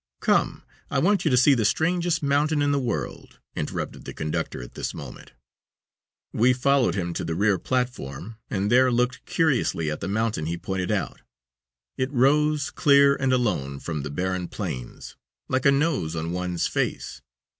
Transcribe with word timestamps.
"Come, 0.19 0.63
I 0.89 0.97
want 0.97 1.25
you 1.25 1.29
to 1.29 1.37
see 1.37 1.53
the 1.53 1.63
strangest 1.63 2.23
mountain 2.23 2.59
in 2.63 2.71
the 2.71 2.79
world," 2.79 3.37
interrupted 3.55 4.03
the 4.05 4.15
conductor 4.15 4.59
at 4.63 4.73
this 4.73 4.95
moment. 4.95 5.33
We 6.33 6.53
followed 6.53 6.95
him 6.95 7.13
to 7.13 7.23
the 7.23 7.35
rear 7.35 7.59
platform 7.59 8.39
and 8.49 8.71
there 8.71 8.91
looked 8.91 9.23
curiously 9.27 9.91
at 9.91 9.99
the 9.99 10.07
mountain 10.07 10.47
he 10.47 10.57
pointed 10.57 10.89
out. 10.89 11.21
It 11.97 12.11
rose, 12.11 12.71
clear 12.71 13.15
and 13.15 13.31
alone, 13.31 13.79
from 13.79 14.01
the 14.01 14.09
barren 14.09 14.47
plains, 14.47 15.17
like 15.47 15.67
a 15.67 15.71
nose 15.71 16.15
on 16.15 16.31
one's 16.31 16.65
face. 16.65 17.21